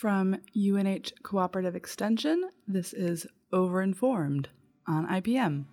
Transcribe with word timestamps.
From 0.00 0.38
UNH 0.56 1.12
Cooperative 1.22 1.76
Extension, 1.76 2.48
this 2.66 2.94
is 2.94 3.26
Overinformed 3.52 4.46
on 4.86 5.06
IPM. 5.06 5.66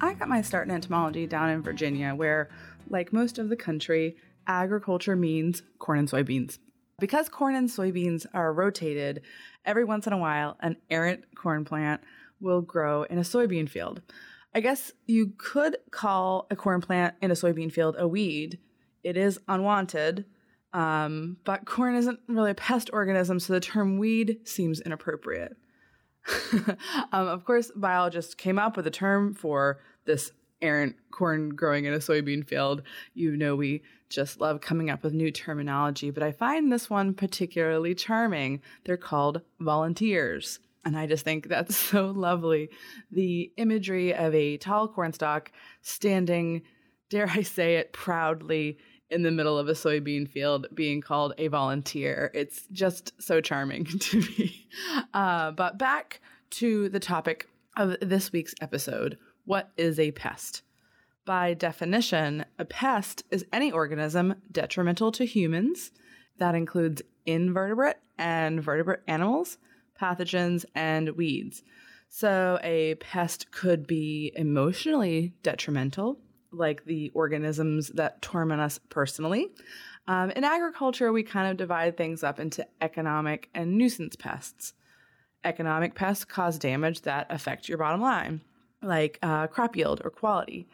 I 0.00 0.12
got 0.14 0.28
my 0.28 0.42
start 0.42 0.68
in 0.68 0.74
entomology 0.74 1.26
down 1.26 1.48
in 1.48 1.62
Virginia, 1.62 2.14
where, 2.14 2.50
like 2.90 3.12
most 3.12 3.38
of 3.38 3.48
the 3.48 3.56
country, 3.56 4.16
agriculture 4.46 5.16
means 5.16 5.62
corn 5.78 5.98
and 5.98 6.08
soybeans. 6.08 6.58
Because 6.98 7.28
corn 7.28 7.54
and 7.54 7.68
soybeans 7.68 8.26
are 8.34 8.52
rotated, 8.52 9.22
every 9.64 9.84
once 9.84 10.06
in 10.06 10.12
a 10.12 10.18
while, 10.18 10.58
an 10.60 10.76
errant 10.90 11.24
corn 11.34 11.64
plant 11.64 12.02
will 12.40 12.60
grow 12.60 13.04
in 13.04 13.18
a 13.18 13.22
soybean 13.22 13.68
field. 13.68 14.02
I 14.54 14.60
guess 14.60 14.92
you 15.06 15.32
could 15.38 15.78
call 15.90 16.46
a 16.50 16.56
corn 16.56 16.80
plant 16.82 17.14
in 17.22 17.30
a 17.30 17.34
soybean 17.34 17.72
field 17.72 17.96
a 17.98 18.06
weed. 18.06 18.58
It 19.02 19.16
is 19.16 19.38
unwanted, 19.48 20.26
um, 20.74 21.38
but 21.44 21.64
corn 21.64 21.94
isn't 21.94 22.20
really 22.28 22.50
a 22.50 22.54
pest 22.54 22.90
organism, 22.92 23.40
so 23.40 23.54
the 23.54 23.60
term 23.60 23.98
weed 23.98 24.40
seems 24.44 24.80
inappropriate. 24.80 25.56
um, 27.12 27.28
of 27.28 27.44
course, 27.44 27.70
biologists 27.74 28.34
came 28.34 28.58
up 28.58 28.76
with 28.76 28.86
a 28.86 28.90
term 28.90 29.34
for 29.34 29.78
this 30.06 30.32
errant 30.62 30.96
corn 31.10 31.50
growing 31.50 31.84
in 31.84 31.92
a 31.92 31.98
soybean 31.98 32.46
field. 32.46 32.82
You 33.14 33.36
know, 33.36 33.56
we 33.56 33.82
just 34.08 34.40
love 34.40 34.60
coming 34.60 34.90
up 34.90 35.02
with 35.02 35.12
new 35.12 35.30
terminology, 35.30 36.10
but 36.10 36.22
I 36.22 36.32
find 36.32 36.72
this 36.72 36.88
one 36.88 37.14
particularly 37.14 37.94
charming. 37.94 38.62
They're 38.84 38.96
called 38.96 39.42
volunteers. 39.60 40.60
And 40.84 40.96
I 40.96 41.06
just 41.06 41.24
think 41.24 41.48
that's 41.48 41.76
so 41.90 42.06
lovely. 42.06 42.70
The 43.10 43.52
imagery 43.56 44.14
of 44.14 44.34
a 44.34 44.56
tall 44.58 44.88
cornstalk 44.88 45.50
standing, 45.82 46.62
dare 47.10 47.28
I 47.28 47.42
say 47.42 47.76
it, 47.76 47.92
proudly 47.92 48.78
in 49.08 49.22
the 49.22 49.30
middle 49.30 49.58
of 49.58 49.68
a 49.68 49.72
soybean 49.72 50.28
field 50.28 50.66
being 50.74 51.00
called 51.00 51.32
a 51.38 51.48
volunteer. 51.48 52.30
It's 52.34 52.66
just 52.72 53.12
so 53.22 53.40
charming 53.40 53.84
to 54.00 54.20
me. 54.20 54.68
Uh, 55.14 55.52
but 55.52 55.78
back 55.78 56.20
to 56.50 56.88
the 56.88 57.00
topic 57.00 57.48
of 57.76 57.96
this 58.00 58.32
week's 58.32 58.54
episode 58.60 59.18
what 59.46 59.70
is 59.76 59.98
a 59.98 60.10
pest? 60.10 60.62
By 61.24 61.54
definition, 61.54 62.44
a 62.58 62.64
pest 62.64 63.24
is 63.30 63.46
any 63.52 63.72
organism 63.72 64.34
detrimental 64.52 65.10
to 65.12 65.24
humans. 65.24 65.90
That 66.38 66.54
includes 66.54 67.02
invertebrate 67.24 67.96
and 68.18 68.62
vertebrate 68.62 69.00
animals, 69.08 69.58
pathogens, 70.00 70.64
and 70.74 71.10
weeds. 71.10 71.62
So, 72.08 72.58
a 72.62 72.94
pest 72.96 73.50
could 73.50 73.86
be 73.86 74.32
emotionally 74.36 75.34
detrimental, 75.42 76.18
like 76.52 76.84
the 76.84 77.10
organisms 77.14 77.88
that 77.90 78.22
torment 78.22 78.60
us 78.60 78.78
personally. 78.88 79.48
Um, 80.06 80.30
in 80.30 80.44
agriculture, 80.44 81.12
we 81.12 81.24
kind 81.24 81.50
of 81.50 81.56
divide 81.56 81.96
things 81.96 82.22
up 82.22 82.38
into 82.38 82.66
economic 82.80 83.48
and 83.54 83.76
nuisance 83.76 84.14
pests. 84.14 84.74
Economic 85.42 85.94
pests 85.94 86.24
cause 86.24 86.58
damage 86.58 87.02
that 87.02 87.26
affect 87.30 87.68
your 87.68 87.78
bottom 87.78 88.00
line, 88.00 88.40
like 88.82 89.18
uh, 89.22 89.46
crop 89.46 89.76
yield 89.76 90.00
or 90.04 90.10
quality. 90.10 90.68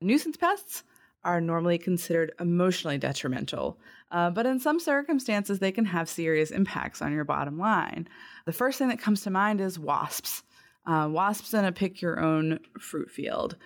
Nuisance 0.00 0.36
pests 0.36 0.84
are 1.22 1.40
normally 1.40 1.78
considered 1.78 2.32
emotionally 2.38 2.98
detrimental, 2.98 3.78
uh, 4.10 4.30
but 4.30 4.44
in 4.44 4.60
some 4.60 4.78
circumstances, 4.78 5.58
they 5.58 5.72
can 5.72 5.86
have 5.86 6.08
serious 6.08 6.50
impacts 6.50 7.00
on 7.00 7.12
your 7.12 7.24
bottom 7.24 7.58
line. 7.58 8.06
The 8.44 8.52
first 8.52 8.78
thing 8.78 8.88
that 8.88 9.00
comes 9.00 9.22
to 9.22 9.30
mind 9.30 9.60
is 9.60 9.78
wasps. 9.78 10.42
Uh, 10.86 11.08
wasps 11.10 11.54
in 11.54 11.64
a 11.64 11.72
pick 11.72 12.02
your 12.02 12.20
own 12.20 12.60
fruit 12.78 13.10
field 13.10 13.56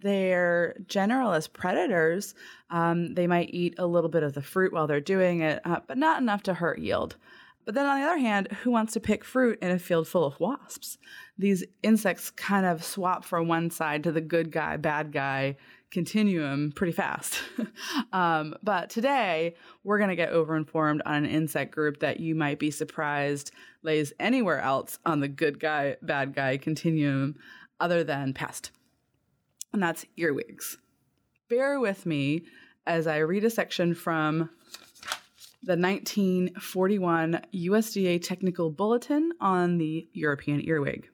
they're 0.00 0.74
generalist 0.86 1.52
predators. 1.52 2.34
Um, 2.70 3.14
they 3.14 3.26
might 3.26 3.50
eat 3.52 3.74
a 3.78 3.86
little 3.86 4.10
bit 4.10 4.22
of 4.22 4.34
the 4.34 4.42
fruit 4.42 4.72
while 4.72 4.86
they're 4.86 5.00
doing 5.00 5.40
it, 5.40 5.60
uh, 5.64 5.80
but 5.86 5.98
not 5.98 6.20
enough 6.20 6.42
to 6.44 6.54
hurt 6.54 6.78
yield. 6.78 7.16
But 7.64 7.74
then 7.74 7.86
on 7.86 8.00
the 8.00 8.06
other 8.06 8.18
hand, 8.18 8.48
who 8.62 8.70
wants 8.70 8.92
to 8.94 9.00
pick 9.00 9.24
fruit 9.24 9.58
in 9.62 9.70
a 9.70 9.78
field 9.78 10.08
full 10.08 10.24
of 10.24 10.38
wasps? 10.40 10.98
These 11.38 11.64
insects 11.82 12.30
kind 12.30 12.66
of 12.66 12.82
swap 12.82 13.24
from 13.24 13.48
one 13.48 13.70
side 13.70 14.02
to 14.04 14.12
the 14.12 14.20
good 14.20 14.50
guy, 14.50 14.76
bad 14.76 15.12
guy 15.12 15.56
continuum 15.90 16.72
pretty 16.72 16.92
fast. 16.92 17.40
um, 18.12 18.54
but 18.62 18.90
today, 18.90 19.54
we're 19.84 19.98
going 19.98 20.10
to 20.10 20.16
get 20.16 20.32
overinformed 20.32 21.00
on 21.04 21.24
an 21.24 21.26
insect 21.26 21.72
group 21.72 22.00
that 22.00 22.18
you 22.18 22.34
might 22.34 22.58
be 22.58 22.70
surprised 22.70 23.52
lays 23.82 24.12
anywhere 24.18 24.60
else 24.60 24.98
on 25.04 25.20
the 25.20 25.28
good 25.28 25.60
guy, 25.60 25.96
bad 26.02 26.34
guy 26.34 26.56
continuum 26.56 27.36
other 27.78 28.02
than 28.02 28.32
pest 28.32 28.70
and 29.72 29.82
that's 29.82 30.04
earwigs. 30.16 30.78
Bear 31.48 31.80
with 31.80 32.06
me 32.06 32.42
as 32.86 33.06
I 33.06 33.18
read 33.18 33.44
a 33.44 33.50
section 33.50 33.94
from 33.94 34.50
the 35.64 35.76
1941 35.76 37.40
USDA 37.54 38.20
Technical 38.20 38.70
Bulletin 38.70 39.30
on 39.40 39.78
the 39.78 40.08
European 40.12 40.60
earwig. 40.62 41.08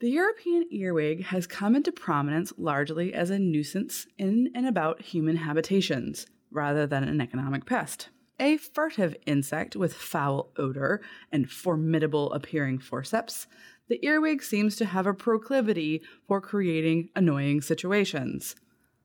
The 0.00 0.10
European 0.10 0.64
earwig 0.72 1.24
has 1.24 1.46
come 1.46 1.76
into 1.76 1.92
prominence 1.92 2.54
largely 2.56 3.12
as 3.12 3.28
a 3.28 3.38
nuisance 3.38 4.06
in 4.16 4.50
and 4.54 4.66
about 4.66 5.02
human 5.02 5.36
habitations 5.36 6.26
rather 6.50 6.86
than 6.86 7.04
an 7.04 7.20
economic 7.20 7.66
pest. 7.66 8.08
A 8.40 8.56
furtive 8.56 9.14
insect 9.26 9.76
with 9.76 9.92
foul 9.92 10.52
odor 10.56 11.02
and 11.30 11.50
formidable 11.50 12.32
appearing 12.32 12.78
forceps, 12.78 13.46
the 13.88 14.04
earwig 14.04 14.42
seems 14.42 14.76
to 14.76 14.86
have 14.86 15.06
a 15.06 15.12
proclivity 15.12 16.00
for 16.26 16.40
creating 16.40 17.10
annoying 17.14 17.60
situations. 17.60 18.56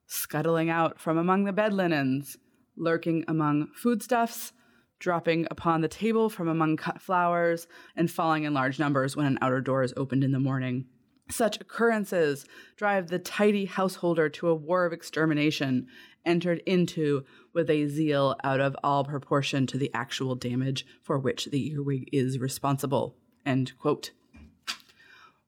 Scuttling 0.07 0.69
out 0.69 0.97
from 1.00 1.18
among 1.18 1.44
the 1.44 1.53
bed 1.53 1.73
linens, 1.73 2.38
lurking 2.79 3.25
among 3.28 3.67
foodstuffs, 3.75 4.53
dropping 5.00 5.47
upon 5.51 5.81
the 5.81 5.88
table 5.88 6.29
from 6.29 6.47
among 6.47 6.78
cut 6.78 7.01
flowers, 7.01 7.67
and 7.95 8.09
falling 8.09 8.44
in 8.44 8.53
large 8.53 8.79
numbers 8.79 9.16
when 9.16 9.25
an 9.25 9.38
outer 9.41 9.62
door 9.62 9.84
is 9.84 9.94
opened 9.95 10.23
in 10.23 10.31
the 10.31 10.40
morning. 10.40 10.85
Such 11.29 11.62
occurrences 11.62 12.45
drive 12.75 13.07
the 13.07 13.19
tidy 13.19 13.66
householder 13.66 14.29
to 14.29 14.47
a 14.47 14.56
war 14.56 14.85
of 14.85 14.94
extermination, 14.94 15.88
entered 16.25 16.62
into 16.66 17.23
with 17.53 17.69
a 17.69 17.88
zeal 17.88 18.35
out 18.44 18.59
of 18.59 18.75
all 18.84 19.03
proportion 19.03 19.68
to 19.68 19.78
the 19.78 19.94
actual 19.94 20.35
damage 20.35 20.85
for 21.03 21.19
which 21.19 21.45
the 21.45 21.72
earwig 21.72 22.09
is 22.12 22.39
responsible. 22.39 23.16
End 23.45 23.73
quote. 23.78 24.12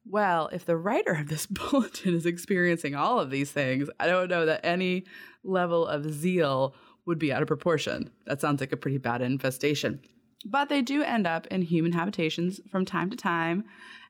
Well, 0.05 0.49
if 0.51 0.65
the 0.65 0.77
writer 0.77 1.13
of 1.13 1.29
this 1.29 1.45
bulletin 1.47 2.15
is 2.15 2.25
experiencing 2.25 2.95
all 2.95 3.19
of 3.19 3.29
these 3.29 3.51
things, 3.51 3.89
I 3.99 4.07
don't 4.07 4.29
know 4.29 4.45
that 4.45 4.65
any 4.65 5.05
level 5.43 5.85
of 5.87 6.11
zeal 6.11 6.75
would 7.05 7.19
be 7.19 7.31
out 7.31 7.41
of 7.41 7.47
proportion. 7.47 8.11
That 8.25 8.41
sounds 8.41 8.61
like 8.61 8.71
a 8.71 8.77
pretty 8.77 8.97
bad 8.97 9.21
infestation. 9.21 10.01
But 10.45 10.69
they 10.69 10.81
do 10.81 11.03
end 11.03 11.27
up 11.27 11.47
in 11.47 11.61
human 11.61 11.91
habitations 11.91 12.59
from 12.69 12.85
time 12.85 13.09
to 13.09 13.17
time, 13.17 13.63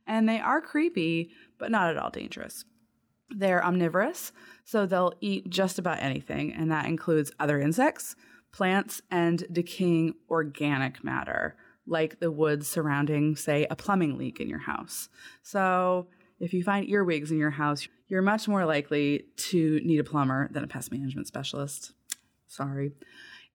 and 0.08 0.28
they 0.28 0.40
are 0.40 0.62
creepy, 0.62 1.32
but 1.58 1.72
not 1.72 1.90
at 1.90 1.98
all 1.98 2.10
dangerous. 2.10 2.66
They're 3.30 3.64
omnivorous, 3.64 4.32
so 4.66 4.86
they'll 4.86 5.14
eat 5.22 5.50
just 5.50 5.80
about 5.80 6.02
anything, 6.02 6.54
and 6.54 6.72
that 6.72 6.86
includes 6.86 7.32
other 7.40 7.60
insects, 7.60 8.16
plants, 8.52 9.02
and 9.10 9.46
decaying 9.52 10.16
organic 10.30 11.04
matter 11.04 11.56
like 11.88 12.20
the 12.20 12.32
woods 12.32 12.68
surrounding, 12.68 13.36
say, 13.36 13.66
a 13.70 13.76
plumbing 13.76 14.18
leak 14.18 14.40
in 14.40 14.48
your 14.48 14.60
house. 14.60 15.10
So 15.44 16.08
if 16.40 16.54
you 16.54 16.64
find 16.64 16.88
earwigs 16.88 17.32
in 17.32 17.38
your 17.38 17.52
house, 17.52 17.88
you're 18.08 18.22
much 18.22 18.48
more 18.48 18.66
likely 18.66 19.26
to 19.38 19.80
need 19.84 20.00
a 20.00 20.04
plumber 20.04 20.50
than 20.52 20.64
a 20.64 20.68
pest 20.68 20.92
management 20.92 21.28
specialist. 21.28 21.94
Sorry. 22.52 22.92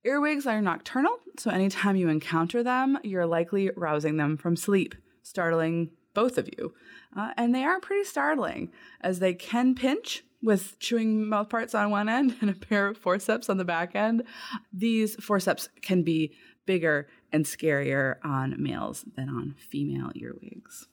Earwigs 0.06 0.46
are 0.46 0.62
nocturnal, 0.62 1.18
so 1.36 1.50
anytime 1.50 1.96
you 1.96 2.08
encounter 2.08 2.62
them, 2.62 2.98
you're 3.02 3.26
likely 3.26 3.70
rousing 3.76 4.16
them 4.16 4.38
from 4.38 4.56
sleep, 4.56 4.94
startling 5.22 5.90
both 6.14 6.38
of 6.38 6.48
you. 6.56 6.72
Uh, 7.14 7.32
and 7.36 7.54
they 7.54 7.62
are 7.62 7.78
pretty 7.78 8.04
startling, 8.04 8.72
as 9.02 9.18
they 9.18 9.34
can 9.34 9.74
pinch 9.74 10.24
with 10.42 10.78
chewing 10.78 11.28
mouth 11.28 11.50
parts 11.50 11.74
on 11.74 11.90
one 11.90 12.08
end 12.08 12.36
and 12.40 12.48
a 12.48 12.54
pair 12.54 12.86
of 12.86 12.96
forceps 12.96 13.50
on 13.50 13.58
the 13.58 13.66
back 13.66 13.94
end. 13.94 14.22
These 14.72 15.16
forceps 15.16 15.68
can 15.82 16.02
be 16.02 16.32
bigger 16.64 17.06
and 17.30 17.44
scarier 17.44 18.16
on 18.24 18.54
males 18.56 19.04
than 19.14 19.28
on 19.28 19.56
female 19.58 20.10
earwigs. 20.14 20.88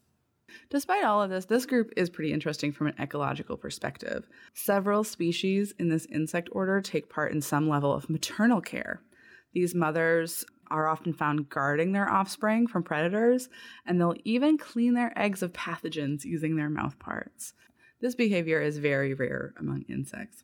Despite 0.69 1.03
all 1.03 1.21
of 1.21 1.29
this, 1.29 1.45
this 1.45 1.65
group 1.65 1.91
is 1.95 2.09
pretty 2.09 2.33
interesting 2.33 2.71
from 2.71 2.88
an 2.88 2.95
ecological 3.00 3.57
perspective. 3.57 4.27
Several 4.53 5.03
species 5.03 5.73
in 5.79 5.89
this 5.89 6.05
insect 6.07 6.50
order 6.51 6.81
take 6.81 7.09
part 7.09 7.31
in 7.31 7.41
some 7.41 7.69
level 7.69 7.94
of 7.94 8.09
maternal 8.09 8.61
care. 8.61 9.01
These 9.53 9.75
mothers 9.75 10.45
are 10.71 10.88
often 10.88 11.13
found 11.13 11.50
guarding 11.50 11.91
their 11.91 12.09
offspring 12.09 12.67
from 12.67 12.83
predators, 12.83 13.50
and 13.85 14.00
they'll 14.00 14.15
even 14.23 14.57
clean 14.57 14.95
their 14.95 15.17
eggs 15.17 15.44
of 15.44 15.53
pathogens 15.53 16.25
using 16.25 16.56
their 16.56 16.69
mouth 16.69 16.97
parts. 16.97 17.53
This 18.01 18.15
behavior 18.15 18.61
is 18.61 18.79
very 18.79 19.13
rare 19.13 19.53
among 19.57 19.83
insects. 19.88 20.44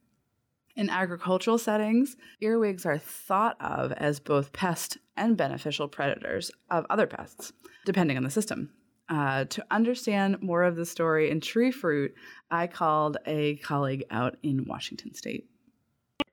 In 0.75 0.89
agricultural 0.89 1.57
settings, 1.57 2.15
earwigs 2.39 2.85
are 2.85 2.97
thought 2.97 3.57
of 3.59 3.91
as 3.93 4.19
both 4.19 4.53
pest 4.53 4.97
and 5.17 5.35
beneficial 5.35 5.89
predators 5.89 6.51
of 6.69 6.85
other 6.89 7.07
pests, 7.07 7.51
depending 7.85 8.15
on 8.15 8.23
the 8.23 8.29
system. 8.29 8.69
Uh, 9.09 9.45
to 9.45 9.65
understand 9.71 10.41
more 10.41 10.63
of 10.63 10.75
the 10.75 10.85
story 10.85 11.31
in 11.31 11.41
tree 11.41 11.71
fruit, 11.71 12.13
I 12.51 12.67
called 12.67 13.17
a 13.25 13.55
colleague 13.57 14.03
out 14.11 14.37
in 14.43 14.65
Washington 14.65 15.15
state. 15.15 15.47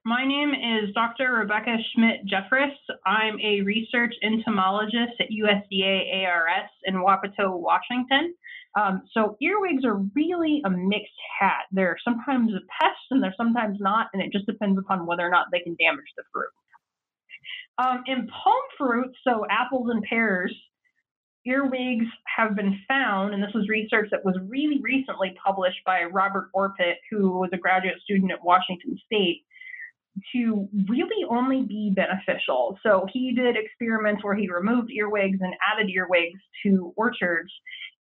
My 0.05 0.25
name 0.25 0.51
is 0.51 0.95
Dr. 0.95 1.33
Rebecca 1.33 1.77
Schmidt 1.93 2.21
Jeffris. 2.27 2.71
I'm 3.07 3.41
a 3.41 3.63
research 3.63 4.15
entomologist 4.23 5.15
at 5.19 5.29
USDA 5.31 6.27
ARS 6.27 6.71
in 6.85 6.97
Wapato, 6.97 7.59
Washington. 7.59 8.35
Um, 8.77 9.03
so 9.13 9.37
earwigs 9.41 9.85
are 9.85 9.97
really 10.15 10.61
a 10.65 10.71
mixed 10.71 11.11
hat. 11.41 11.63
They're 11.73 11.97
sometimes 12.05 12.53
a 12.53 12.61
pest 12.79 13.01
and 13.11 13.23
they're 13.23 13.35
sometimes 13.37 13.79
not, 13.81 14.09
and 14.13 14.23
it 14.23 14.31
just 14.31 14.47
depends 14.47 14.79
upon 14.79 15.07
whether 15.07 15.27
or 15.27 15.31
not 15.31 15.47
they 15.51 15.61
can 15.61 15.77
damage 15.77 16.13
the 16.17 16.25
fruit. 16.31 16.51
Um, 17.79 18.05
in 18.07 18.29
pome 18.29 18.55
fruit, 18.79 19.13
so 19.25 19.45
apples 19.51 19.89
and 19.91 20.03
pears, 20.03 20.55
earwigs 21.47 22.07
have 22.37 22.57
been 22.57 22.79
found, 22.89 23.35
and 23.35 23.43
this 23.43 23.55
was 23.55 23.69
research 23.69 24.09
that 24.11 24.25
was 24.25 24.37
really 24.49 24.81
recently 24.83 25.35
published 25.45 25.79
by 25.87 26.05
Robert 26.05 26.51
Orpet, 26.53 26.99
who 27.11 27.39
was 27.39 27.51
a 27.53 27.59
graduate 27.59 28.01
student 28.03 28.33
at 28.33 28.45
Washington 28.45 28.99
State 29.07 29.45
to 30.33 30.69
really 30.89 31.27
only 31.29 31.63
be 31.63 31.93
beneficial. 31.95 32.79
So 32.83 33.07
he 33.13 33.33
did 33.33 33.57
experiments 33.57 34.25
where 34.25 34.35
he 34.35 34.49
removed 34.49 34.91
earwigs 34.91 35.39
and 35.41 35.55
added 35.73 35.91
earwigs 35.91 36.41
to 36.65 36.93
orchards 36.97 37.53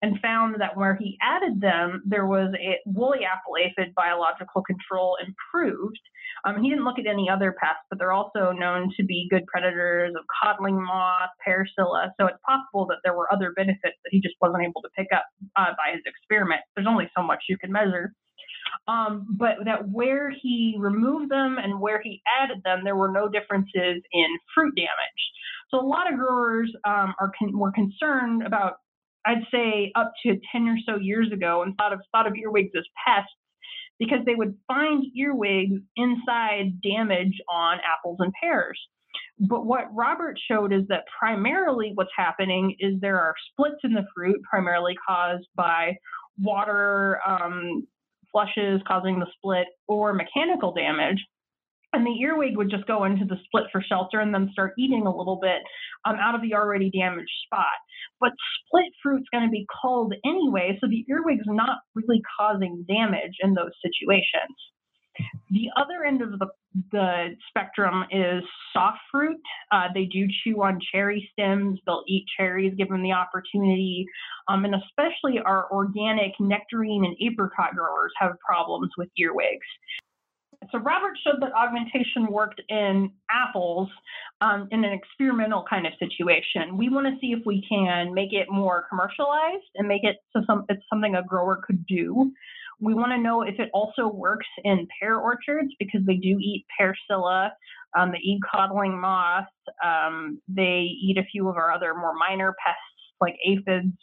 and 0.02 0.20
found 0.20 0.56
that 0.60 0.76
where 0.76 0.94
he 0.94 1.16
added 1.22 1.60
them, 1.60 2.02
there 2.06 2.26
was 2.26 2.52
a 2.54 2.78
woolly 2.84 3.20
apple 3.24 3.56
aphid 3.58 3.94
biological 3.94 4.62
control 4.62 5.16
improved. 5.24 6.00
Um, 6.44 6.62
he 6.62 6.68
didn't 6.68 6.84
look 6.84 6.98
at 6.98 7.06
any 7.06 7.30
other 7.30 7.54
pests, 7.60 7.82
but 7.88 7.98
they're 7.98 8.12
also 8.12 8.52
known 8.52 8.92
to 8.96 9.04
be 9.04 9.26
good 9.30 9.46
predators 9.46 10.14
of 10.16 10.24
codling 10.42 10.82
moth, 10.82 11.30
pear 11.44 11.66
psylla. 11.78 12.10
So 12.20 12.26
it's 12.26 12.38
possible 12.46 12.86
that 12.86 12.98
there 13.04 13.14
were 13.14 13.32
other 13.32 13.52
benefits 13.56 13.96
that 14.04 14.10
he 14.10 14.20
just 14.20 14.34
wasn't 14.40 14.64
able 14.64 14.82
to 14.82 14.88
pick 14.96 15.08
up 15.14 15.24
uh, 15.56 15.72
by 15.78 15.94
his 15.94 16.02
experiment. 16.04 16.60
There's 16.74 16.86
only 16.86 17.10
so 17.16 17.22
much 17.22 17.44
you 17.48 17.56
can 17.56 17.72
measure. 17.72 18.12
Um, 18.88 19.26
but 19.30 19.64
that 19.64 19.88
where 19.88 20.30
he 20.30 20.76
removed 20.78 21.30
them 21.30 21.56
and 21.58 21.80
where 21.80 22.00
he 22.02 22.22
added 22.40 22.58
them, 22.64 22.82
there 22.84 22.96
were 22.96 23.10
no 23.10 23.28
differences 23.28 24.02
in 24.12 24.26
fruit 24.54 24.74
damage. 24.76 25.22
So 25.70 25.80
a 25.80 25.86
lot 25.86 26.12
of 26.12 26.18
growers 26.18 26.70
um, 26.84 27.14
are 27.18 27.32
con- 27.38 27.58
were 27.58 27.72
concerned 27.72 28.46
about, 28.46 28.74
I'd 29.26 29.42
say, 29.50 29.92
up 29.96 30.12
to 30.24 30.38
10 30.52 30.68
or 30.68 30.76
so 30.86 30.96
years 31.00 31.32
ago, 31.32 31.62
and 31.62 31.76
thought 31.76 31.92
of 31.92 32.00
thought 32.12 32.26
of 32.26 32.34
earwigs 32.36 32.72
as 32.76 32.84
pests 33.06 33.32
because 33.98 34.18
they 34.26 34.34
would 34.34 34.54
find 34.68 35.04
earwigs 35.16 35.80
inside 35.96 36.80
damage 36.82 37.40
on 37.50 37.78
apples 37.78 38.18
and 38.20 38.32
pears. 38.40 38.78
But 39.38 39.66
what 39.66 39.94
Robert 39.94 40.38
showed 40.50 40.72
is 40.72 40.82
that 40.88 41.04
primarily 41.18 41.92
what's 41.94 42.10
happening 42.16 42.76
is 42.78 43.00
there 43.00 43.20
are 43.20 43.34
splits 43.50 43.80
in 43.84 43.92
the 43.92 44.06
fruit, 44.14 44.40
primarily 44.48 44.94
caused 45.06 45.46
by 45.54 45.96
water 46.38 47.20
um, 47.26 47.86
flushes 48.32 48.80
causing 48.86 49.18
the 49.18 49.26
split 49.36 49.66
or 49.88 50.12
mechanical 50.12 50.72
damage. 50.72 51.22
And 51.96 52.06
the 52.06 52.20
earwig 52.20 52.58
would 52.58 52.70
just 52.70 52.86
go 52.86 53.04
into 53.04 53.24
the 53.24 53.38
split 53.46 53.64
for 53.72 53.80
shelter 53.80 54.20
and 54.20 54.34
then 54.34 54.50
start 54.52 54.74
eating 54.78 55.06
a 55.06 55.16
little 55.16 55.38
bit 55.40 55.62
um, 56.04 56.16
out 56.16 56.34
of 56.34 56.42
the 56.42 56.52
already 56.52 56.90
damaged 56.90 57.32
spot. 57.46 57.64
But 58.20 58.32
split 58.66 58.92
fruit's 59.02 59.28
going 59.32 59.44
to 59.44 59.50
be 59.50 59.66
culled 59.80 60.12
anyway, 60.22 60.76
so 60.78 60.88
the 60.88 61.06
earwig's 61.08 61.46
not 61.46 61.78
really 61.94 62.20
causing 62.38 62.84
damage 62.86 63.32
in 63.42 63.54
those 63.54 63.72
situations. 63.80 64.52
The 65.50 65.70
other 65.80 66.04
end 66.04 66.20
of 66.20 66.38
the, 66.38 66.48
the 66.92 67.28
spectrum 67.48 68.04
is 68.10 68.42
soft 68.74 68.98
fruit. 69.10 69.40
Uh, 69.72 69.88
they 69.94 70.04
do 70.04 70.26
chew 70.44 70.62
on 70.62 70.78
cherry 70.92 71.26
stems. 71.32 71.80
They'll 71.86 72.04
eat 72.06 72.26
cherries 72.36 72.74
given 72.76 73.02
the 73.02 73.12
opportunity. 73.12 74.04
Um, 74.48 74.66
and 74.66 74.74
especially 74.74 75.38
our 75.38 75.72
organic 75.72 76.32
nectarine 76.38 77.06
and 77.06 77.16
apricot 77.26 77.74
growers 77.74 78.12
have 78.18 78.32
problems 78.46 78.90
with 78.98 79.08
earwigs. 79.16 79.66
So 80.72 80.78
Robert 80.78 81.18
showed 81.24 81.40
that 81.40 81.52
augmentation 81.52 82.26
worked 82.30 82.60
in 82.68 83.10
apples 83.30 83.88
um, 84.40 84.68
in 84.70 84.84
an 84.84 84.92
experimental 84.92 85.64
kind 85.68 85.86
of 85.86 85.92
situation. 85.98 86.76
We 86.76 86.88
want 86.88 87.06
to 87.06 87.18
see 87.20 87.32
if 87.32 87.44
we 87.46 87.64
can 87.68 88.12
make 88.14 88.32
it 88.32 88.48
more 88.50 88.86
commercialized 88.88 89.70
and 89.76 89.88
make 89.88 90.04
it 90.04 90.16
so 90.32 90.42
some, 90.46 90.64
it's 90.68 90.82
something 90.90 91.14
a 91.14 91.22
grower 91.22 91.62
could 91.66 91.86
do. 91.86 92.32
We 92.80 92.94
want 92.94 93.12
to 93.12 93.18
know 93.18 93.42
if 93.42 93.58
it 93.58 93.70
also 93.72 94.08
works 94.08 94.46
in 94.64 94.86
pear 95.00 95.16
orchards 95.16 95.72
because 95.78 96.02
they 96.06 96.16
do 96.16 96.38
eat 96.38 96.66
pear 96.78 96.94
psylla. 97.10 97.50
Um, 97.98 98.12
they 98.12 98.18
eat 98.18 98.40
codling 98.54 99.00
moth. 99.00 99.46
Um, 99.84 100.42
they 100.48 100.88
eat 101.02 101.16
a 101.18 101.24
few 101.24 101.48
of 101.48 101.56
our 101.56 101.72
other 101.72 101.94
more 101.94 102.14
minor 102.14 102.54
pests 102.64 102.80
like 103.20 103.36
aphids. 103.46 103.96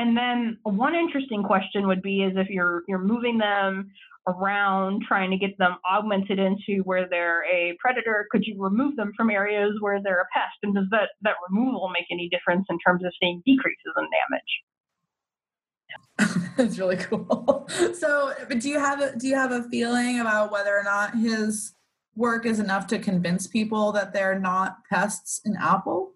And 0.00 0.16
then 0.16 0.56
one 0.62 0.94
interesting 0.94 1.42
question 1.42 1.86
would 1.86 2.00
be 2.00 2.22
is 2.22 2.32
if 2.34 2.48
you're 2.48 2.84
you're 2.88 2.98
moving 2.98 3.36
them 3.36 3.90
around 4.26 5.02
trying 5.06 5.30
to 5.30 5.36
get 5.36 5.58
them 5.58 5.76
augmented 5.86 6.38
into 6.38 6.82
where 6.84 7.06
they're 7.06 7.44
a 7.44 7.76
predator, 7.78 8.26
could 8.30 8.46
you 8.46 8.54
remove 8.56 8.96
them 8.96 9.12
from 9.14 9.28
areas 9.28 9.72
where 9.80 10.02
they're 10.02 10.22
a 10.22 10.26
pest? 10.32 10.56
And 10.62 10.74
does 10.74 10.86
that, 10.90 11.10
that 11.20 11.34
removal 11.50 11.90
make 11.92 12.06
any 12.10 12.30
difference 12.30 12.64
in 12.70 12.78
terms 12.78 13.04
of 13.04 13.12
seeing 13.20 13.42
decreases 13.44 13.92
in 13.98 14.08
damage? 16.18 16.54
That's 16.56 16.78
really 16.78 16.96
cool. 16.96 17.68
So, 17.94 18.32
but 18.48 18.60
do 18.60 18.68
you 18.70 18.78
have 18.78 19.00
a, 19.02 19.16
do 19.18 19.26
you 19.26 19.34
have 19.34 19.52
a 19.52 19.64
feeling 19.64 20.20
about 20.20 20.50
whether 20.50 20.76
or 20.76 20.82
not 20.82 21.14
his 21.14 21.74
work 22.14 22.46
is 22.46 22.58
enough 22.58 22.86
to 22.88 22.98
convince 22.98 23.46
people 23.46 23.92
that 23.92 24.14
they're 24.14 24.38
not 24.38 24.78
pests 24.90 25.42
in 25.44 25.56
apple? 25.56 26.14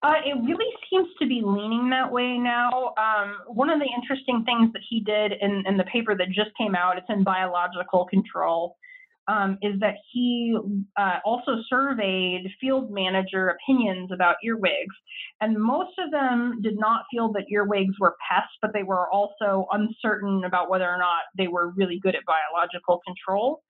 Uh, 0.00 0.14
it 0.24 0.36
really 0.44 0.72
seems 0.88 1.08
to 1.20 1.26
be 1.26 1.42
leaning 1.44 1.90
that 1.90 2.10
way 2.10 2.38
now. 2.38 2.94
Um, 2.96 3.38
one 3.48 3.68
of 3.68 3.80
the 3.80 3.88
interesting 4.00 4.44
things 4.44 4.72
that 4.72 4.82
he 4.88 5.00
did 5.00 5.32
in, 5.40 5.64
in 5.66 5.76
the 5.76 5.84
paper 5.84 6.16
that 6.16 6.28
just 6.28 6.50
came 6.56 6.76
out, 6.76 6.98
it's 6.98 7.06
in 7.08 7.24
biological 7.24 8.04
control, 8.04 8.76
um, 9.26 9.58
is 9.60 9.78
that 9.80 9.94
he 10.12 10.56
uh, 10.96 11.18
also 11.24 11.56
surveyed 11.68 12.46
field 12.60 12.92
manager 12.92 13.48
opinions 13.48 14.10
about 14.12 14.36
earwigs. 14.44 14.94
And 15.40 15.58
most 15.58 15.92
of 15.98 16.12
them 16.12 16.60
did 16.62 16.78
not 16.78 17.02
feel 17.10 17.32
that 17.32 17.46
earwigs 17.50 17.94
were 17.98 18.16
pests, 18.30 18.54
but 18.62 18.72
they 18.72 18.84
were 18.84 19.10
also 19.10 19.66
uncertain 19.72 20.44
about 20.44 20.70
whether 20.70 20.88
or 20.88 20.98
not 20.98 21.22
they 21.36 21.48
were 21.48 21.70
really 21.70 21.98
good 22.00 22.14
at 22.14 22.22
biological 22.24 23.00
control. 23.04 23.62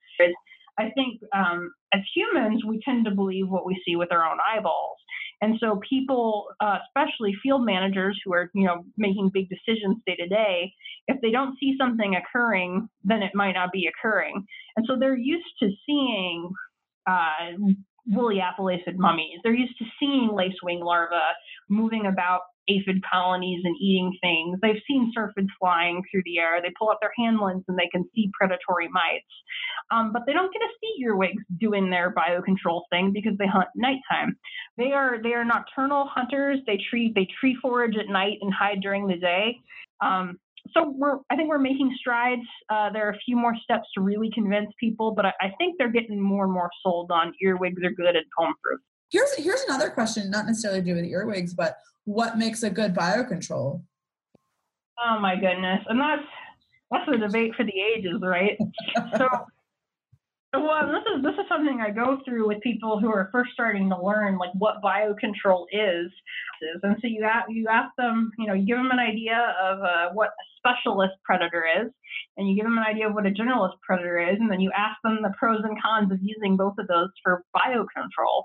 I 0.78 0.90
think 0.94 1.20
um, 1.34 1.72
as 1.92 2.00
humans, 2.14 2.64
we 2.64 2.80
tend 2.84 3.04
to 3.06 3.10
believe 3.10 3.48
what 3.48 3.66
we 3.66 3.80
see 3.84 3.96
with 3.96 4.12
our 4.12 4.24
own 4.24 4.38
eyeballs. 4.40 4.96
And 5.40 5.56
so 5.60 5.80
people, 5.88 6.48
uh, 6.60 6.78
especially 6.88 7.32
field 7.42 7.64
managers 7.64 8.20
who 8.24 8.32
are, 8.32 8.50
you 8.54 8.66
know, 8.66 8.84
making 8.96 9.30
big 9.32 9.48
decisions 9.48 9.98
day 10.06 10.16
to 10.16 10.28
day, 10.28 10.72
if 11.06 11.20
they 11.20 11.30
don't 11.30 11.56
see 11.60 11.74
something 11.78 12.16
occurring, 12.16 12.88
then 13.04 13.22
it 13.22 13.32
might 13.34 13.52
not 13.52 13.70
be 13.72 13.88
occurring. 13.88 14.44
And 14.76 14.84
so 14.88 14.96
they're 14.98 15.16
used 15.16 15.46
to 15.62 15.70
seeing 15.86 16.50
uh, 17.06 17.52
woolly 18.06 18.40
apple 18.40 18.70
aphid 18.70 18.98
mummies. 18.98 19.38
They're 19.42 19.54
used 19.54 19.78
to 19.78 19.84
seeing 20.00 20.30
lacewing 20.30 20.82
larvae 20.82 21.16
moving 21.68 22.06
about 22.06 22.40
aphid 22.68 23.02
colonies 23.10 23.62
and 23.64 23.76
eating 23.80 24.16
things. 24.20 24.58
They've 24.62 24.82
seen 24.86 25.12
syrphids 25.16 25.48
flying 25.58 26.02
through 26.10 26.22
the 26.24 26.38
air. 26.38 26.60
They 26.62 26.72
pull 26.78 26.90
up 26.90 26.98
their 27.00 27.12
hand 27.16 27.38
lens 27.40 27.64
and 27.68 27.78
they 27.78 27.88
can 27.88 28.08
see 28.14 28.30
predatory 28.38 28.88
mites. 28.88 29.26
Um, 29.90 30.12
but 30.12 30.22
they 30.26 30.32
don't 30.32 30.52
get 30.52 30.60
to 30.60 30.68
see 30.80 31.04
earwigs 31.04 31.42
doing 31.58 31.90
their 31.90 32.14
biocontrol 32.14 32.82
thing 32.90 33.12
because 33.12 33.36
they 33.38 33.46
hunt 33.46 33.68
nighttime. 33.74 34.36
They 34.76 34.92
are 34.92 35.22
they 35.22 35.32
are 35.34 35.44
nocturnal 35.44 36.08
hunters. 36.12 36.58
They 36.66 36.78
tree 36.90 37.12
they 37.14 37.26
tree 37.40 37.56
forage 37.60 37.96
at 37.96 38.08
night 38.08 38.38
and 38.42 38.52
hide 38.52 38.80
during 38.80 39.06
the 39.06 39.16
day. 39.16 39.58
Um, 40.00 40.38
so 40.74 40.92
we're 40.96 41.18
I 41.30 41.36
think 41.36 41.48
we're 41.48 41.58
making 41.58 41.94
strides. 41.98 42.42
Uh, 42.68 42.90
there 42.90 43.06
are 43.08 43.12
a 43.12 43.18
few 43.24 43.36
more 43.36 43.54
steps 43.62 43.88
to 43.94 44.00
really 44.00 44.30
convince 44.34 44.70
people, 44.78 45.12
but 45.12 45.26
I, 45.26 45.32
I 45.40 45.52
think 45.58 45.76
they're 45.78 45.90
getting 45.90 46.20
more 46.20 46.44
and 46.44 46.52
more 46.52 46.70
sold 46.82 47.10
on 47.10 47.32
earwigs 47.42 47.82
are 47.82 47.90
good 47.90 48.16
at 48.16 48.24
pome 48.36 48.54
fruit. 48.62 48.80
Here's 49.10 49.34
here's 49.36 49.62
another 49.62 49.90
question, 49.90 50.30
not 50.30 50.46
necessarily 50.46 50.80
to 50.80 50.86
do 50.86 50.94
with 50.94 51.04
earwigs, 51.04 51.54
but 51.54 51.78
what 52.04 52.38
makes 52.38 52.62
a 52.62 52.70
good 52.70 52.94
biocontrol? 52.94 53.82
Oh 55.04 55.18
my 55.20 55.34
goodness, 55.34 55.80
and 55.88 56.00
that's 56.00 56.28
that's 56.90 57.08
a 57.08 57.18
debate 57.18 57.54
for 57.56 57.64
the 57.64 57.80
ages, 57.96 58.20
right? 58.22 58.58
so 59.16 59.28
well, 60.54 60.86
this 60.86 61.04
is 61.14 61.22
this 61.22 61.34
is 61.34 61.48
something 61.48 61.80
I 61.80 61.90
go 61.90 62.18
through 62.24 62.48
with 62.48 62.60
people 62.62 62.98
who 62.98 63.10
are 63.10 63.28
first 63.32 63.50
starting 63.52 63.88
to 63.90 64.02
learn 64.02 64.38
like 64.38 64.50
what 64.54 64.82
biocontrol 64.82 65.66
is, 65.72 66.10
and 66.82 66.96
so 67.00 67.06
you 67.06 67.24
ask 67.24 67.48
you 67.50 67.66
ask 67.68 67.94
them, 67.96 68.30
you 68.38 68.46
know, 68.46 68.54
you 68.54 68.66
give 68.66 68.78
them 68.78 68.90
an 68.90 68.98
idea 68.98 69.54
of 69.62 69.80
uh, 69.80 70.08
what 70.14 70.28
a 70.28 70.44
specialist 70.58 71.14
predator 71.24 71.64
is, 71.82 71.90
and 72.36 72.48
you 72.48 72.56
give 72.56 72.64
them 72.64 72.78
an 72.78 72.84
idea 72.84 73.08
of 73.08 73.14
what 73.14 73.26
a 73.26 73.30
generalist 73.30 73.80
predator 73.82 74.18
is, 74.18 74.36
and 74.40 74.50
then 74.50 74.60
you 74.60 74.72
ask 74.76 74.96
them 75.04 75.18
the 75.22 75.34
pros 75.38 75.60
and 75.64 75.80
cons 75.82 76.10
of 76.10 76.18
using 76.22 76.56
both 76.56 76.74
of 76.78 76.88
those 76.88 77.10
for 77.22 77.42
biocontrol. 77.54 78.44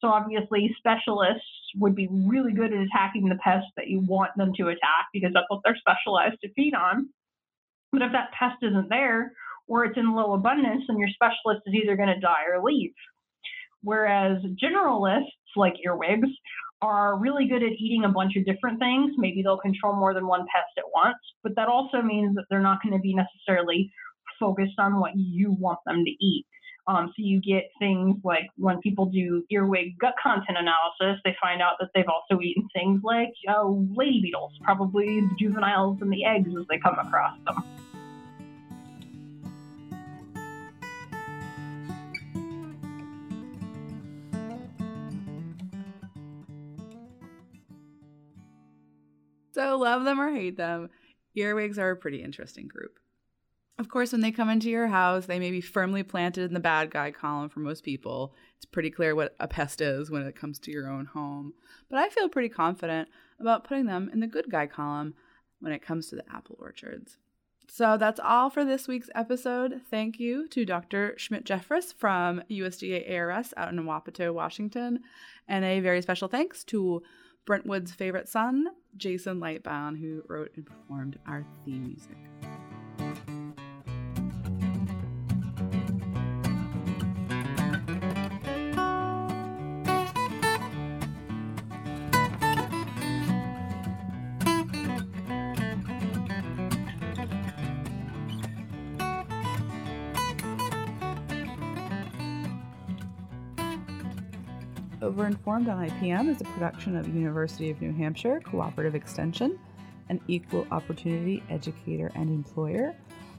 So 0.00 0.08
obviously, 0.08 0.74
specialists 0.78 1.44
would 1.76 1.94
be 1.94 2.08
really 2.10 2.52
good 2.52 2.72
at 2.72 2.86
attacking 2.86 3.28
the 3.28 3.38
pests 3.42 3.70
that 3.76 3.88
you 3.88 4.00
want 4.00 4.30
them 4.36 4.52
to 4.56 4.68
attack 4.68 5.06
because 5.12 5.30
that's 5.32 5.46
what 5.48 5.60
they're 5.64 5.78
specialized 5.78 6.40
to 6.42 6.52
feed 6.54 6.74
on. 6.74 7.08
But 7.92 8.02
if 8.02 8.12
that 8.12 8.32
pest 8.38 8.56
isn't 8.62 8.88
there 8.88 9.32
or 9.66 9.84
it's 9.84 9.96
in 9.96 10.14
low 10.14 10.34
abundance, 10.34 10.84
then 10.88 10.98
your 10.98 11.08
specialist 11.08 11.62
is 11.66 11.74
either 11.74 11.96
going 11.96 12.08
to 12.08 12.20
die 12.20 12.44
or 12.52 12.62
leave. 12.62 12.92
Whereas 13.82 14.42
generalists 14.62 15.28
like 15.56 15.74
earwigs 15.84 16.28
are 16.82 17.18
really 17.18 17.46
good 17.46 17.62
at 17.62 17.72
eating 17.78 18.04
a 18.04 18.08
bunch 18.08 18.36
of 18.36 18.44
different 18.44 18.78
things. 18.78 19.12
Maybe 19.16 19.42
they'll 19.42 19.58
control 19.58 19.94
more 19.94 20.12
than 20.12 20.26
one 20.26 20.46
pest 20.54 20.72
at 20.76 20.84
once, 20.94 21.16
but 21.42 21.54
that 21.56 21.68
also 21.68 22.02
means 22.02 22.34
that 22.34 22.44
they're 22.50 22.60
not 22.60 22.82
going 22.82 22.94
to 22.94 23.00
be 23.00 23.14
necessarily 23.14 23.90
focused 24.38 24.78
on 24.78 25.00
what 25.00 25.12
you 25.14 25.52
want 25.58 25.78
them 25.86 26.04
to 26.04 26.10
eat. 26.10 26.46
Um, 26.86 27.08
so 27.08 27.14
you 27.16 27.40
get 27.40 27.70
things 27.78 28.16
like 28.24 28.46
when 28.56 28.78
people 28.80 29.06
do 29.06 29.44
earwig 29.50 29.98
gut 29.98 30.14
content 30.22 30.58
analysis, 30.58 31.20
they 31.24 31.34
find 31.40 31.62
out 31.62 31.76
that 31.80 31.88
they've 31.94 32.08
also 32.08 32.42
eaten 32.42 32.68
things 32.74 33.00
like 33.02 33.32
uh, 33.48 33.66
lady 33.66 34.20
beetles, 34.20 34.52
probably 34.62 35.20
the 35.20 35.34
juveniles 35.38 35.98
and 36.02 36.12
the 36.12 36.24
eggs 36.26 36.50
as 36.58 36.66
they 36.68 36.78
come 36.78 36.98
across 36.98 37.38
them. 37.46 37.64
So, 49.52 49.78
love 49.78 50.04
them 50.04 50.20
or 50.20 50.32
hate 50.32 50.56
them, 50.56 50.90
earwigs 51.36 51.78
are 51.78 51.92
a 51.92 51.96
pretty 51.96 52.22
interesting 52.22 52.66
group. 52.66 52.98
Of 53.76 53.88
course, 53.88 54.12
when 54.12 54.20
they 54.20 54.30
come 54.30 54.48
into 54.48 54.70
your 54.70 54.86
house, 54.86 55.26
they 55.26 55.40
may 55.40 55.50
be 55.50 55.60
firmly 55.60 56.04
planted 56.04 56.44
in 56.44 56.54
the 56.54 56.60
bad 56.60 56.90
guy 56.90 57.10
column 57.10 57.48
for 57.48 57.58
most 57.58 57.82
people. 57.82 58.32
It's 58.56 58.66
pretty 58.66 58.90
clear 58.90 59.16
what 59.16 59.34
a 59.40 59.48
pest 59.48 59.80
is 59.80 60.10
when 60.10 60.22
it 60.22 60.36
comes 60.36 60.60
to 60.60 60.70
your 60.70 60.88
own 60.88 61.06
home. 61.06 61.54
But 61.90 61.98
I 61.98 62.08
feel 62.08 62.28
pretty 62.28 62.48
confident 62.48 63.08
about 63.40 63.64
putting 63.64 63.86
them 63.86 64.10
in 64.12 64.20
the 64.20 64.28
good 64.28 64.48
guy 64.48 64.68
column 64.68 65.14
when 65.58 65.72
it 65.72 65.82
comes 65.82 66.08
to 66.08 66.16
the 66.16 66.24
apple 66.32 66.56
orchards. 66.60 67.18
So 67.68 67.96
that's 67.96 68.20
all 68.20 68.48
for 68.48 68.64
this 68.64 68.86
week's 68.86 69.10
episode. 69.14 69.80
Thank 69.90 70.20
you 70.20 70.46
to 70.48 70.64
Dr. 70.64 71.14
Schmidt 71.16 71.44
Jeffris 71.44 71.92
from 71.92 72.42
USDA 72.48 73.10
ARS 73.10 73.52
out 73.56 73.72
in 73.72 73.80
Wapato, 73.80 74.32
Washington. 74.32 75.00
And 75.48 75.64
a 75.64 75.80
very 75.80 76.00
special 76.00 76.28
thanks 76.28 76.62
to 76.64 77.02
Brentwood's 77.44 77.92
favorite 77.92 78.28
son, 78.28 78.68
Jason 78.96 79.40
Lightbound, 79.40 79.98
who 79.98 80.22
wrote 80.28 80.52
and 80.54 80.64
performed 80.64 81.18
our 81.26 81.44
theme 81.64 81.88
music. 81.88 82.16
Overinformed 105.04 105.68
on 105.68 105.86
IPM 105.86 106.30
is 106.30 106.40
a 106.40 106.44
production 106.44 106.96
of 106.96 107.06
University 107.14 107.70
of 107.70 107.82
New 107.82 107.92
Hampshire 107.92 108.40
Cooperative 108.40 108.94
Extension, 108.94 109.58
an 110.08 110.18
equal 110.28 110.66
opportunity 110.70 111.42
educator 111.50 112.10
and 112.14 112.30
employer. 112.30 112.96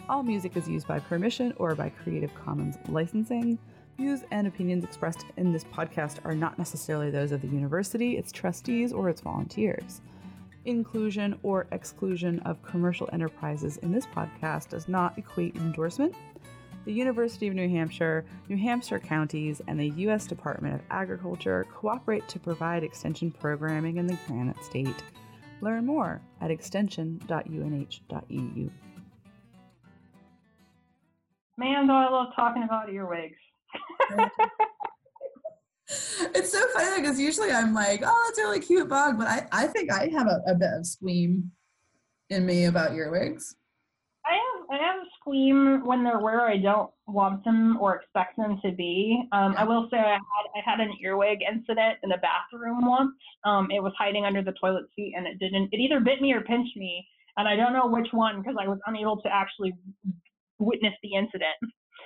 All 0.07 0.21
music 0.21 0.55
is 0.57 0.69
used 0.69 0.87
by 0.87 0.99
permission 0.99 1.55
or 1.57 1.73
by 1.73 1.89
Creative 1.89 2.29
Commons 2.35 2.77
licensing. 2.87 3.57
Views 3.97 4.21
and 4.29 4.45
opinions 4.45 4.83
expressed 4.83 5.25
in 5.37 5.51
this 5.51 5.63
podcast 5.63 6.19
are 6.23 6.35
not 6.35 6.59
necessarily 6.59 7.09
those 7.09 7.31
of 7.31 7.41
the 7.41 7.47
university, 7.47 8.15
its 8.15 8.31
trustees, 8.31 8.93
or 8.93 9.09
its 9.09 9.21
volunteers. 9.21 10.01
Inclusion 10.65 11.39
or 11.41 11.65
exclusion 11.71 12.41
of 12.41 12.61
commercial 12.61 13.09
enterprises 13.11 13.77
in 13.77 13.91
this 13.91 14.05
podcast 14.05 14.69
does 14.69 14.87
not 14.87 15.17
equate 15.17 15.55
endorsement 15.55 16.13
the 16.85 16.93
University 16.93 17.47
of 17.47 17.55
New 17.55 17.67
Hampshire, 17.67 18.23
New 18.47 18.57
Hampshire 18.57 18.99
counties, 18.99 19.61
and 19.67 19.79
the 19.79 19.89
U.S. 19.89 20.27
Department 20.27 20.75
of 20.75 20.81
Agriculture 20.91 21.65
cooperate 21.73 22.27
to 22.29 22.39
provide 22.39 22.83
extension 22.83 23.31
programming 23.31 23.97
in 23.97 24.05
the 24.07 24.17
Granite 24.27 24.63
State. 24.63 25.03
Learn 25.61 25.85
more 25.85 26.21
at 26.41 26.51
extension.unh.edu. 26.51 28.69
Man, 31.57 31.87
do 31.87 31.93
I 31.93 32.09
love 32.09 32.33
talking 32.35 32.63
about 32.63 32.89
earwigs. 32.89 33.39
it's 36.35 36.51
so 36.51 36.67
funny 36.73 37.01
because 37.01 37.17
usually 37.19 37.51
I'm 37.51 37.73
like, 37.73 38.03
oh, 38.05 38.27
it's 38.29 38.37
a 38.39 38.43
really 38.43 38.59
cute 38.59 38.89
bug, 38.89 39.17
but 39.17 39.27
I, 39.27 39.47
I 39.51 39.67
think 39.67 39.91
I 39.91 40.09
have 40.09 40.27
a, 40.27 40.41
a 40.47 40.55
bit 40.55 40.69
of 40.77 40.85
squeam 40.85 41.51
in 42.29 42.45
me 42.45 42.65
about 42.65 42.93
earwigs. 42.93 43.55
I 44.25 44.33
am 44.33 44.65
I 44.69 44.77
have 44.83 45.01
when 45.25 46.03
they're 46.03 46.19
where 46.19 46.41
I 46.41 46.57
don't 46.57 46.91
want 47.07 47.43
them 47.43 47.77
or 47.79 47.95
expect 47.95 48.37
them 48.37 48.59
to 48.63 48.71
be. 48.71 49.27
Um, 49.31 49.55
I 49.57 49.63
will 49.63 49.87
say 49.91 49.97
I 49.97 50.13
had 50.13 50.19
I 50.55 50.61
had 50.63 50.79
an 50.79 50.93
earwig 51.01 51.39
incident 51.41 51.97
in 52.03 52.09
the 52.09 52.17
bathroom 52.17 52.85
once. 52.85 53.15
Um, 53.43 53.69
it 53.71 53.81
was 53.81 53.93
hiding 53.97 54.25
under 54.25 54.43
the 54.43 54.53
toilet 54.53 54.85
seat 54.95 55.13
and 55.17 55.25
it 55.25 55.39
didn't. 55.39 55.69
It 55.71 55.77
either 55.77 55.99
bit 55.99 56.21
me 56.21 56.33
or 56.33 56.41
pinched 56.41 56.77
me, 56.77 57.05
and 57.37 57.47
I 57.47 57.55
don't 57.55 57.73
know 57.73 57.87
which 57.87 58.07
one 58.11 58.41
because 58.41 58.55
I 58.59 58.67
was 58.67 58.79
unable 58.85 59.21
to 59.21 59.29
actually 59.33 59.73
witness 60.59 60.93
the 61.01 61.15
incident. 61.15 61.57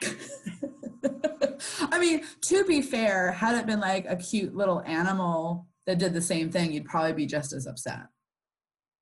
I 1.91 1.99
mean, 1.99 2.23
to 2.41 2.63
be 2.65 2.81
fair, 2.81 3.31
had 3.31 3.55
it 3.55 3.65
been 3.65 3.79
like 3.79 4.05
a 4.07 4.15
cute 4.15 4.55
little 4.55 4.81
animal 4.81 5.67
that 5.85 5.99
did 5.99 6.13
the 6.13 6.21
same 6.21 6.51
thing, 6.51 6.71
you'd 6.71 6.85
probably 6.85 7.13
be 7.13 7.25
just 7.25 7.53
as 7.53 7.67
upset. 7.67 8.07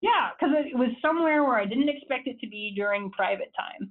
Yeah, 0.00 0.30
because 0.38 0.54
it 0.58 0.76
was 0.76 0.90
somewhere 1.00 1.42
where 1.44 1.58
I 1.58 1.64
didn't 1.64 1.88
expect 1.88 2.26
it 2.26 2.38
to 2.40 2.48
be 2.48 2.72
during 2.76 3.10
private 3.10 3.52
time. 3.58 3.90